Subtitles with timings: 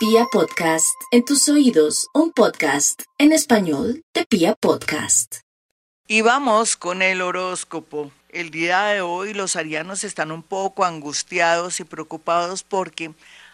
[0.00, 5.40] Pia Podcast, en tus oídos, un podcast en español de Pia Podcast.
[6.08, 8.10] Y vamos con el horóscopo.
[8.30, 13.12] El día de hoy los arianos están un poco angustiados y preocupados porque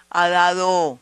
[0.08, 1.00] ha dado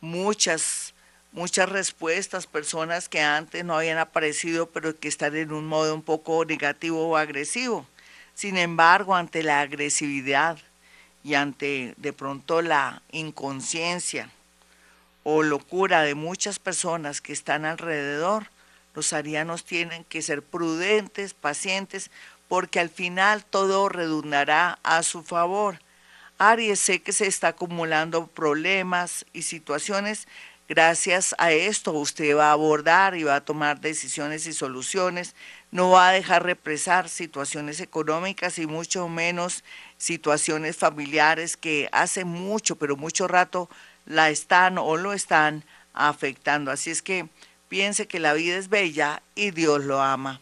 [0.00, 0.94] muchas,
[1.32, 6.02] muchas respuestas, personas que antes no habían aparecido, pero que están en un modo un
[6.02, 7.86] poco negativo o agresivo.
[8.32, 10.56] Sin embargo, ante la agresividad
[11.22, 14.30] y ante de pronto la inconsciencia
[15.24, 18.48] o locura de muchas personas que están alrededor,
[18.94, 22.10] los arianos tienen que ser prudentes, pacientes,
[22.48, 25.78] porque al final todo redundará a su favor.
[26.38, 30.26] Aries, sé que se está acumulando problemas y situaciones.
[30.68, 35.34] Gracias a esto usted va a abordar y va a tomar decisiones y soluciones.
[35.70, 39.64] No va a dejar represar situaciones económicas y mucho menos
[39.96, 43.70] situaciones familiares que hace mucho, pero mucho rato
[44.06, 46.70] la están o lo están afectando.
[46.70, 47.28] Así es que
[47.68, 50.40] piense que la vida es bella y Dios lo ama.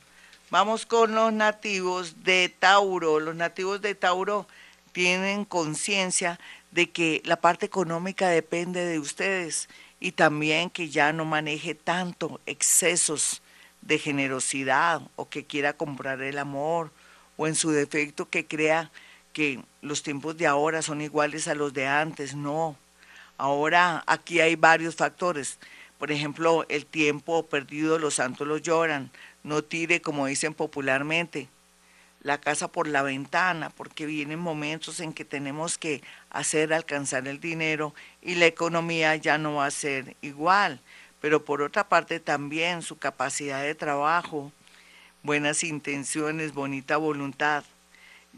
[0.50, 3.20] Vamos con los nativos de Tauro.
[3.20, 4.46] Los nativos de Tauro
[4.92, 6.40] tienen conciencia
[6.72, 9.68] de que la parte económica depende de ustedes
[10.00, 13.42] y también que ya no maneje tanto excesos
[13.82, 16.90] de generosidad o que quiera comprar el amor
[17.36, 18.90] o en su defecto que crea
[19.32, 22.34] que los tiempos de ahora son iguales a los de antes.
[22.34, 22.76] No,
[23.40, 25.58] Ahora aquí hay varios factores.
[25.98, 29.10] Por ejemplo, el tiempo perdido, los santos lo lloran.
[29.44, 31.48] No tire, como dicen popularmente,
[32.22, 37.40] la casa por la ventana, porque vienen momentos en que tenemos que hacer alcanzar el
[37.40, 40.78] dinero y la economía ya no va a ser igual.
[41.22, 44.52] Pero por otra parte también su capacidad de trabajo,
[45.22, 47.64] buenas intenciones, bonita voluntad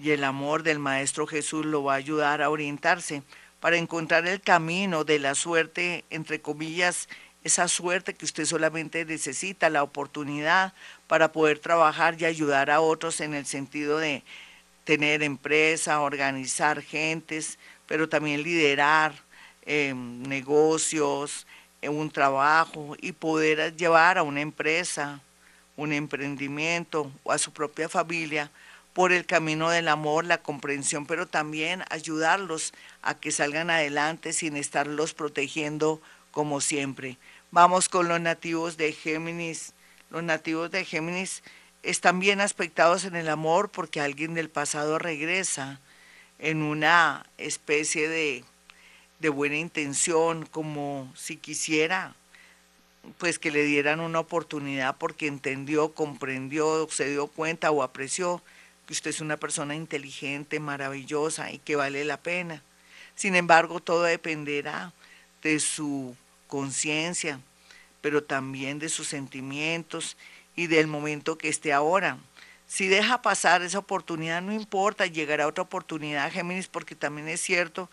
[0.00, 3.24] y el amor del Maestro Jesús lo va a ayudar a orientarse
[3.62, 7.08] para encontrar el camino de la suerte, entre comillas,
[7.44, 10.74] esa suerte que usted solamente necesita, la oportunidad
[11.06, 14.24] para poder trabajar y ayudar a otros en el sentido de
[14.82, 17.56] tener empresa, organizar gentes,
[17.86, 19.14] pero también liderar
[19.64, 21.46] em, negocios,
[21.82, 25.20] un trabajo y poder llevar a una empresa,
[25.76, 28.50] un emprendimiento o a su propia familia
[28.92, 34.56] por el camino del amor, la comprensión, pero también ayudarlos a que salgan adelante sin
[34.56, 37.18] estarlos protegiendo como siempre.
[37.50, 39.72] Vamos con los nativos de Géminis.
[40.10, 41.42] Los nativos de Géminis
[41.82, 45.80] están bien aspectados en el amor porque alguien del pasado regresa
[46.38, 48.44] en una especie de,
[49.20, 52.14] de buena intención, como si quisiera
[53.18, 58.42] pues que le dieran una oportunidad porque entendió, comprendió, se dio cuenta o apreció
[58.92, 62.62] usted es una persona inteligente, maravillosa y que vale la pena.
[63.14, 64.92] Sin embargo, todo dependerá
[65.42, 66.16] de su
[66.46, 67.40] conciencia,
[68.00, 70.16] pero también de sus sentimientos
[70.54, 72.18] y del momento que esté ahora.
[72.66, 77.90] Si deja pasar esa oportunidad, no importa, llegará otra oportunidad, Géminis, porque también es cierto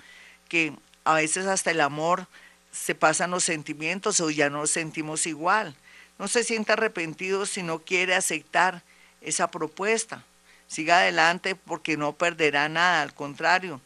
[0.48, 0.74] que
[1.04, 2.28] a veces hasta el amor
[2.72, 5.76] se pasan los sentimientos o ya no sentimos igual.
[6.18, 8.84] No se sienta arrepentido si no quiere aceptar
[9.22, 10.24] esa propuesta
[10.70, 13.82] siga adelante porque no perderá nada, al contrario,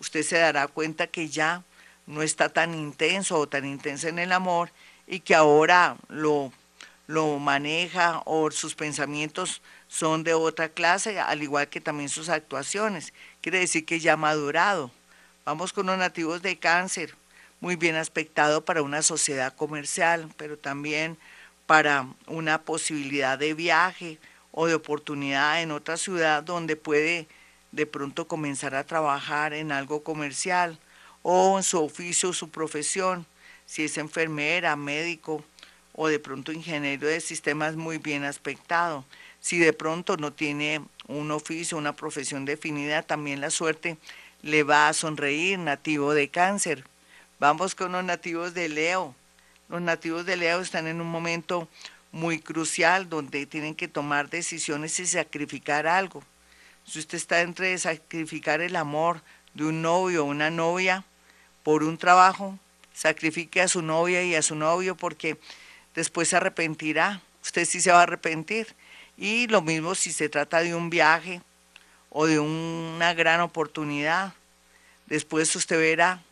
[0.00, 1.62] usted se dará cuenta que ya
[2.06, 4.70] no está tan intenso o tan intensa en el amor
[5.06, 6.50] y que ahora lo,
[7.06, 13.12] lo maneja o sus pensamientos son de otra clase, al igual que también sus actuaciones.
[13.42, 14.90] Quiere decir que ya ha madurado.
[15.44, 17.14] Vamos con los nativos de cáncer,
[17.60, 21.18] muy bien aspectado para una sociedad comercial, pero también
[21.66, 24.18] para una posibilidad de viaje,
[24.52, 27.26] o de oportunidad en otra ciudad donde puede
[27.72, 30.78] de pronto comenzar a trabajar en algo comercial
[31.22, 33.26] o en su oficio o su profesión,
[33.66, 35.42] si es enfermera, médico
[35.94, 39.04] o de pronto ingeniero de sistemas muy bien aspectado.
[39.40, 43.96] Si de pronto no tiene un oficio, una profesión definida, también la suerte
[44.42, 46.84] le va a sonreír, nativo de cáncer.
[47.38, 49.14] Vamos con los nativos de Leo.
[49.68, 51.68] Los nativos de Leo están en un momento
[52.12, 56.22] muy crucial donde tienen que tomar decisiones y sacrificar algo.
[56.84, 59.22] Si usted está entre sacrificar el amor
[59.54, 61.04] de un novio o una novia
[61.62, 62.58] por un trabajo,
[62.92, 65.38] sacrifique a su novia y a su novio porque
[65.94, 67.22] después se arrepentirá.
[67.42, 68.74] Usted sí se va a arrepentir.
[69.16, 71.40] Y lo mismo si se trata de un viaje
[72.10, 74.34] o de una gran oportunidad.
[75.06, 76.22] Después usted verá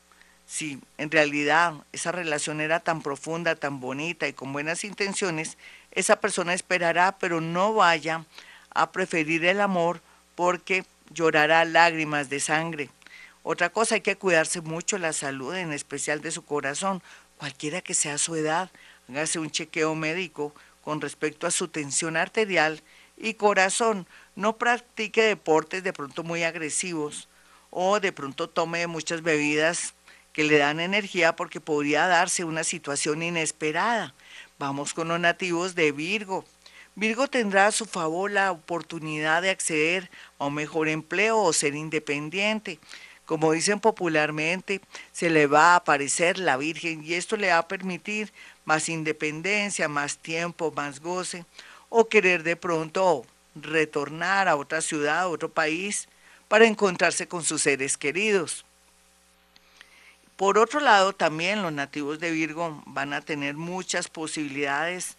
[0.51, 5.57] si en realidad esa relación era tan profunda, tan bonita y con buenas intenciones,
[5.93, 8.25] esa persona esperará, pero no vaya
[8.75, 10.01] a preferir el amor
[10.35, 12.91] porque llorará lágrimas de sangre
[13.45, 17.01] Otra cosa, hay que cuidarse mucho la salud, en especial de su corazón,
[17.37, 18.73] cualquiera que sea su edad.
[19.09, 20.53] Hágase un chequeo médico
[20.83, 22.83] con respecto a su tensión arterial
[23.17, 24.05] y corazón.
[24.35, 27.29] No practique deportes de pronto muy agresivos
[27.71, 29.95] o de pronto tome muchas bebidas
[30.33, 34.15] que le dan energía porque podría darse una situación inesperada.
[34.59, 36.45] Vamos con los nativos de Virgo.
[36.95, 41.75] Virgo tendrá a su favor la oportunidad de acceder a un mejor empleo o ser
[41.75, 42.79] independiente.
[43.25, 44.81] Como dicen popularmente,
[45.13, 48.33] se le va a aparecer la Virgen y esto le va a permitir
[48.65, 51.45] más independencia, más tiempo, más goce,
[51.89, 53.25] o querer de pronto
[53.55, 56.09] retornar a otra ciudad, a otro país,
[56.49, 58.65] para encontrarse con sus seres queridos.
[60.41, 65.19] Por otro lado, también los nativos de Virgo van a tener muchas posibilidades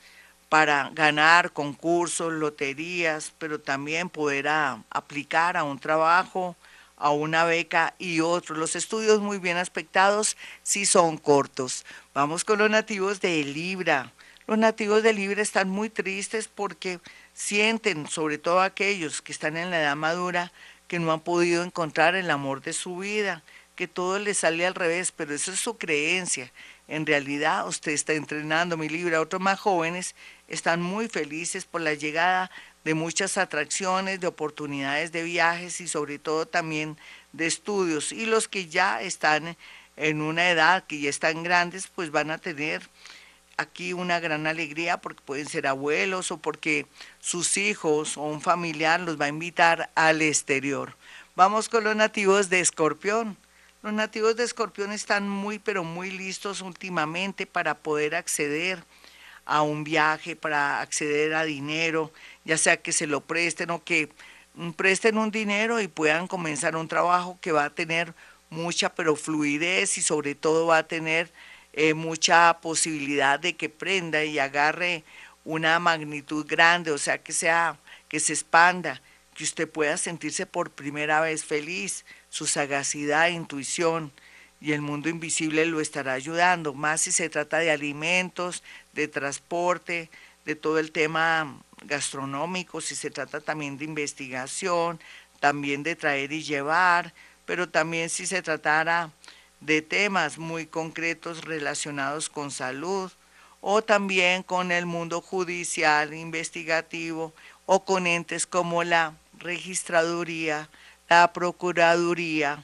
[0.50, 4.47] para ganar concursos, loterías, pero también poder
[4.89, 6.56] aplicar a un trabajo,
[6.97, 8.57] a una beca y otros.
[8.57, 11.85] Los estudios muy bien aspectados sí son cortos.
[12.15, 14.12] Vamos con los nativos de Libra.
[14.47, 17.00] Los nativos de Libra están muy tristes porque
[17.35, 20.51] sienten, sobre todo aquellos que están en la edad madura,
[20.88, 23.44] que no han podido encontrar el amor de su vida,
[23.81, 26.51] que todo les sale al revés, pero eso es su creencia.
[26.87, 29.19] En realidad usted está entrenando mi Libra.
[29.19, 30.13] Otros más jóvenes
[30.47, 32.51] están muy felices por la llegada
[32.83, 36.95] de muchas atracciones, de oportunidades de viajes y sobre todo también
[37.33, 38.11] de estudios.
[38.11, 39.57] Y los que ya están
[39.97, 42.87] en una edad, que ya están grandes, pues van a tener
[43.57, 46.85] aquí una gran alegría porque pueden ser abuelos o porque
[47.19, 50.95] sus hijos o un familiar los va a invitar al exterior.
[51.35, 53.37] Vamos con los nativos de Escorpión.
[53.83, 58.83] Los nativos de Escorpión están muy pero muy listos últimamente para poder acceder
[59.43, 62.11] a un viaje, para acceder a dinero,
[62.45, 64.09] ya sea que se lo presten o que
[64.75, 68.13] presten un dinero y puedan comenzar un trabajo que va a tener
[68.51, 71.31] mucha pero fluidez y sobre todo va a tener
[71.73, 75.03] eh, mucha posibilidad de que prenda y agarre
[75.43, 79.01] una magnitud grande, o sea, que sea, que se expanda,
[79.33, 84.11] que usted pueda sentirse por primera vez feliz, su sagacidad, intuición
[84.61, 88.63] y el mundo invisible lo estará ayudando, más si se trata de alimentos,
[88.93, 90.09] de transporte,
[90.45, 94.99] de todo el tema gastronómico, si se trata también de investigación,
[95.41, 97.13] también de traer y llevar,
[97.45, 99.11] pero también si se tratara
[99.59, 103.11] de temas muy concretos relacionados con salud
[103.59, 107.33] o también con el mundo judicial, investigativo
[107.65, 110.69] o con entes como la registraduría,
[111.11, 112.63] la procuraduría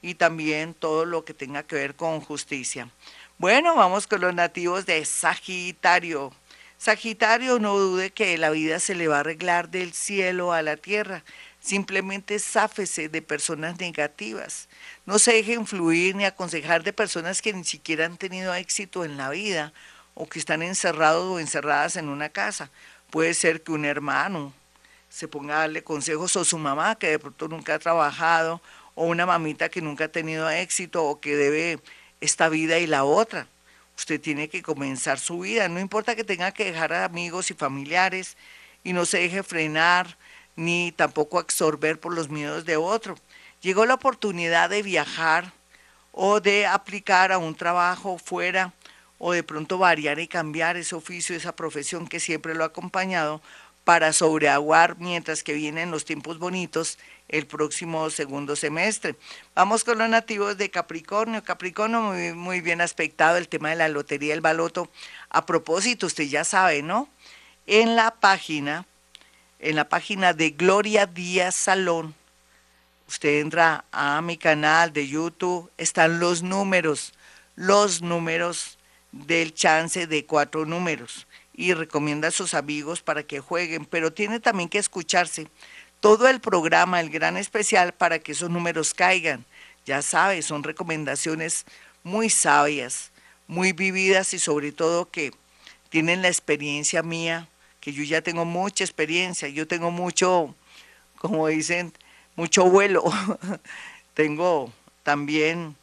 [0.00, 2.88] y también todo lo que tenga que ver con justicia.
[3.36, 6.32] Bueno, vamos con los nativos de Sagitario.
[6.78, 10.78] Sagitario, no dude que la vida se le va a arreglar del cielo a la
[10.78, 11.22] tierra.
[11.60, 14.70] Simplemente sáfese de personas negativas.
[15.04, 19.18] No se deje influir ni aconsejar de personas que ni siquiera han tenido éxito en
[19.18, 19.74] la vida
[20.14, 22.70] o que están encerrados o encerradas en una casa.
[23.10, 24.54] Puede ser que un hermano
[25.12, 28.62] se ponga a darle consejos o su mamá que de pronto nunca ha trabajado
[28.94, 31.80] o una mamita que nunca ha tenido éxito o que debe
[32.22, 33.46] esta vida y la otra.
[33.96, 37.54] Usted tiene que comenzar su vida, no importa que tenga que dejar a amigos y
[37.54, 38.38] familiares
[38.84, 40.16] y no se deje frenar
[40.56, 43.18] ni tampoco absorber por los miedos de otro.
[43.60, 45.52] Llegó la oportunidad de viajar
[46.12, 48.72] o de aplicar a un trabajo fuera
[49.18, 53.42] o de pronto variar y cambiar ese oficio, esa profesión que siempre lo ha acompañado
[53.84, 56.98] para sobreaguar mientras que vienen los tiempos bonitos
[57.28, 59.16] el próximo segundo semestre.
[59.54, 61.42] Vamos con los nativos de Capricornio.
[61.42, 64.90] Capricornio muy, muy bien aspectado el tema de la lotería, el baloto.
[65.30, 67.08] A propósito, usted ya sabe, ¿no?
[67.66, 68.86] En la página
[69.62, 72.14] en la página de Gloria Díaz Salón.
[73.08, 77.14] Usted entra a mi canal de YouTube, están los números,
[77.54, 78.78] los números
[79.12, 84.40] del chance de cuatro números y recomienda a sus amigos para que jueguen, pero tiene
[84.40, 85.48] también que escucharse
[86.00, 89.44] todo el programa, el gran especial para que esos números caigan.
[89.84, 91.64] Ya sabe, son recomendaciones
[92.02, 93.10] muy sabias,
[93.46, 95.32] muy vividas y sobre todo que
[95.90, 97.48] tienen la experiencia mía
[97.82, 100.54] que yo ya tengo mucha experiencia, yo tengo mucho,
[101.18, 101.92] como dicen,
[102.36, 103.02] mucho vuelo,
[104.14, 105.74] tengo también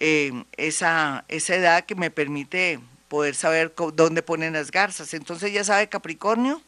[0.00, 5.14] eh, esa, esa edad que me permite poder saber dónde ponen las garzas.
[5.14, 6.62] Entonces ya sabe Capricornio,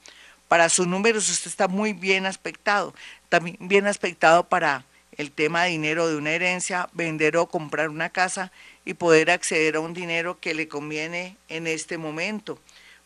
[0.48, 2.94] para sus números usted está muy bien aspectado,
[3.28, 4.84] también bien aspectado para
[5.18, 8.52] el tema de dinero de una herencia, vender o comprar una casa
[8.84, 12.58] y poder acceder a un dinero que le conviene en este momento.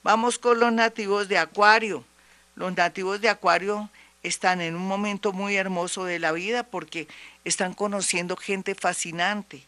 [0.03, 2.05] Vamos con los nativos de Acuario.
[2.55, 3.89] Los nativos de Acuario
[4.23, 7.09] están en un momento muy hermoso de la vida porque
[7.45, 9.63] están conociendo gente fascinante,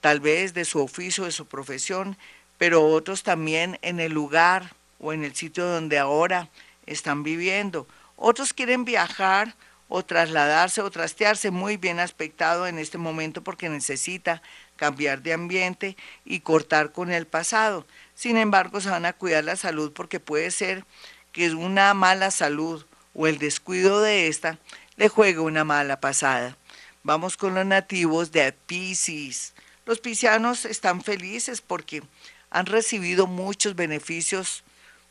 [0.00, 2.16] tal vez de su oficio, de su profesión,
[2.62, 6.48] pero otros también en el lugar o en el sitio donde ahora
[6.86, 7.88] están viviendo.
[8.14, 9.56] Otros quieren viajar
[9.88, 14.42] o trasladarse o trastearse muy bien aspectado en este momento porque necesita
[14.76, 17.84] cambiar de ambiente y cortar con el pasado.
[18.14, 20.84] Sin embargo, se van a cuidar la salud porque puede ser
[21.32, 24.60] que una mala salud o el descuido de esta
[24.94, 26.56] le juegue una mala pasada.
[27.02, 29.52] Vamos con los nativos de Pisces.
[29.84, 32.04] Los piscianos están felices porque
[32.52, 34.62] han recibido muchos beneficios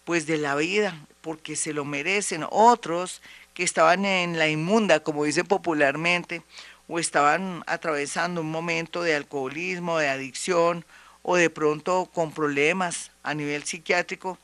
[0.05, 2.45] pues de la vida, porque se lo merecen.
[2.49, 3.21] Otros
[3.55, 6.43] que estaban en la inmunda, como dicen popularmente,
[6.87, 10.85] o estaban atravesando un momento de alcoholismo, de adicción,
[11.23, 14.37] o de pronto con problemas a nivel psiquiátrico,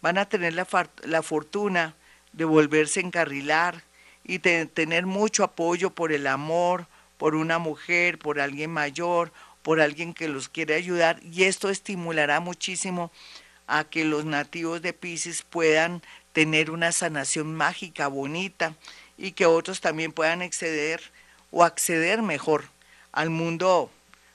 [0.00, 0.66] van a tener la,
[1.04, 1.94] la fortuna
[2.32, 3.82] de volverse a encarrilar
[4.24, 6.86] y de tener mucho apoyo por el amor,
[7.18, 9.32] por una mujer, por alguien mayor,
[9.68, 13.12] por alguien que los quiere ayudar y esto estimulará muchísimo
[13.66, 16.00] a que los nativos de Pisces puedan
[16.32, 18.74] tener una sanación mágica, bonita
[19.18, 21.02] y que otros también puedan acceder
[21.50, 22.64] o acceder mejor
[23.12, 23.90] al mundo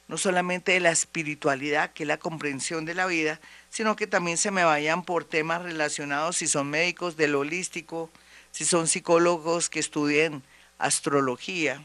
[0.08, 3.40] no solamente de la espiritualidad, que es la comprensión de la vida,
[3.72, 8.12] sino que también se me vayan por temas relacionados, si son médicos del holístico,
[8.52, 10.44] si son psicólogos que estudien
[10.78, 11.84] astrología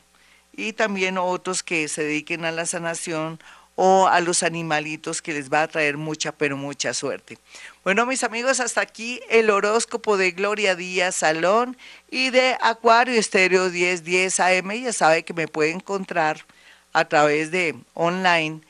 [0.58, 3.38] y también otros que se dediquen a la sanación
[3.76, 7.38] o a los animalitos que les va a traer mucha, pero mucha suerte.
[7.84, 11.76] Bueno, mis amigos, hasta aquí el horóscopo de Gloria Díaz Salón
[12.10, 14.72] y de Acuario Estéreo 1010 AM.
[14.72, 16.44] Ya sabe que me puede encontrar
[16.92, 18.60] a través de online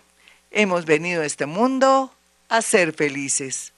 [0.50, 2.12] hemos venido a este mundo
[2.50, 3.75] a ser felices.